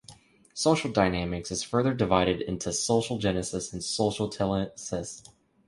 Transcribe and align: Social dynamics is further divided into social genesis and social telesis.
Social 0.55 0.91
dynamics 0.91 1.51
is 1.51 1.61
further 1.61 1.93
divided 1.93 2.41
into 2.41 2.73
social 2.73 3.19
genesis 3.19 3.71
and 3.71 3.83
social 3.83 4.31
telesis. 4.31 5.29